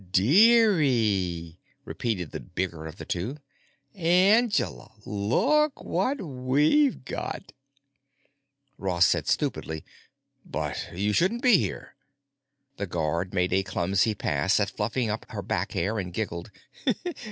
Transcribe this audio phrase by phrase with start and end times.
[0.11, 3.37] "Dearie!" repeated the bigger of the two.
[3.93, 7.53] "Angela, look what we've got!"
[8.79, 9.85] Ross said stupidly.
[10.43, 11.93] "But you shouldn't be here——"
[12.77, 16.49] The guard made a clumsy pass at fluffing up her back hair and giggled.